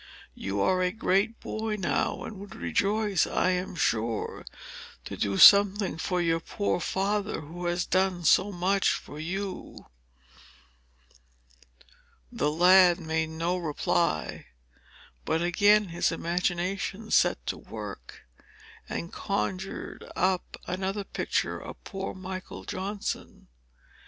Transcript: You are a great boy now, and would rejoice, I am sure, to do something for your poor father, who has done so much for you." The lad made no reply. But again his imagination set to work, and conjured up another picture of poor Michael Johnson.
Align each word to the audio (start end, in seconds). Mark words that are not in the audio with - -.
You 0.33 0.61
are 0.61 0.81
a 0.81 0.91
great 0.91 1.39
boy 1.39 1.75
now, 1.77 2.23
and 2.23 2.39
would 2.39 2.55
rejoice, 2.55 3.27
I 3.27 3.51
am 3.51 3.75
sure, 3.75 4.45
to 5.05 5.15
do 5.15 5.37
something 5.37 5.99
for 5.99 6.19
your 6.19 6.39
poor 6.39 6.79
father, 6.79 7.41
who 7.41 7.67
has 7.67 7.85
done 7.85 8.23
so 8.23 8.51
much 8.51 8.89
for 8.93 9.19
you." 9.19 9.85
The 12.31 12.49
lad 12.49 12.99
made 12.99 13.29
no 13.29 13.57
reply. 13.57 14.47
But 15.23 15.43
again 15.43 15.89
his 15.89 16.11
imagination 16.11 17.11
set 17.11 17.45
to 17.45 17.59
work, 17.59 18.23
and 18.89 19.13
conjured 19.13 20.11
up 20.15 20.57
another 20.65 21.03
picture 21.03 21.59
of 21.59 21.83
poor 21.83 22.15
Michael 22.15 22.63
Johnson. 22.63 23.49